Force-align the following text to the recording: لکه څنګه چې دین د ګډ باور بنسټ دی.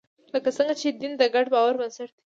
لکه 0.33 0.49
څنګه 0.57 0.73
چې 0.81 0.87
دین 1.01 1.13
د 1.17 1.23
ګډ 1.35 1.45
باور 1.53 1.73
بنسټ 1.79 2.09
دی. 2.13 2.17